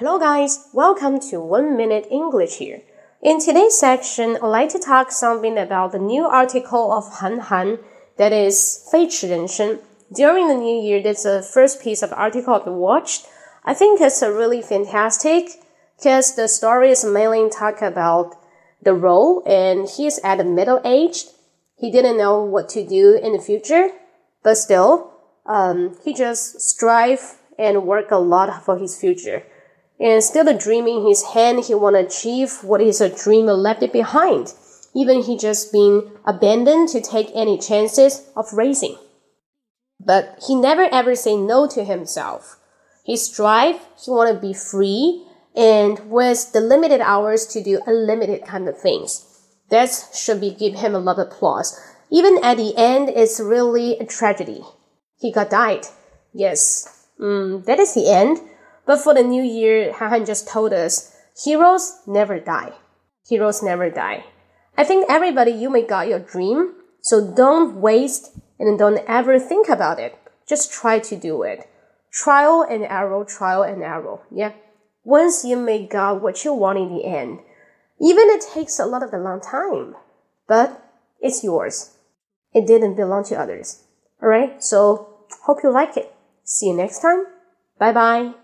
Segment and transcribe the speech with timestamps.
[0.00, 2.82] Hello guys, welcome to 1 Minute English here.
[3.20, 7.80] In today's section, I'd like to talk something about the new article of Han Han
[8.16, 9.80] that is 飞驰人生.
[10.12, 13.26] During the new year, that's the first piece of article I've watched.
[13.64, 15.58] I think it's a really fantastic
[15.96, 18.36] because the story is mainly talk about
[18.80, 21.24] the role and he's at the middle age.
[21.74, 23.90] He didn't know what to do in the future,
[24.44, 25.10] but still,
[25.44, 29.42] um, he just strive and work a lot for his future.
[29.99, 33.45] And still the dream in his hand, he want to achieve what is a dream
[33.45, 34.53] left it behind.
[34.95, 38.97] Even he just been abandoned to take any chances of racing.
[39.99, 42.57] But he never ever say no to himself.
[43.03, 48.45] He strive, he want to be free, and with the limited hours to do unlimited
[48.45, 49.29] kind of things.
[49.69, 51.79] That should be give him a lot of applause.
[52.11, 54.61] Even at the end, it's really a tragedy.
[55.19, 55.87] He got died.
[56.33, 58.39] Yes, mm, that is the end.
[58.85, 62.73] But for the new year, Han just told us, heroes never die.
[63.27, 64.25] Heroes never die.
[64.77, 69.69] I think everybody, you may got your dream, so don't waste and don't ever think
[69.69, 70.17] about it.
[70.47, 71.69] Just try to do it.
[72.11, 74.19] Trial and error, trial and error.
[74.31, 74.51] Yeah.
[75.03, 77.39] Once you may got what you want in the end,
[77.99, 79.95] even it takes a lot of a long time,
[80.47, 80.83] but
[81.19, 81.95] it's yours.
[82.53, 83.83] It didn't belong to others.
[84.21, 86.13] Alright, so hope you like it.
[86.43, 87.25] See you next time.
[87.79, 88.42] Bye bye.